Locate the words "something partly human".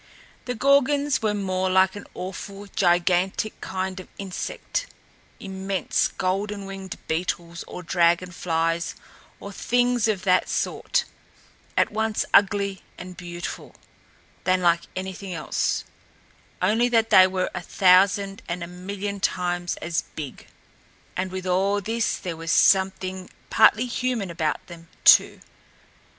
22.51-24.31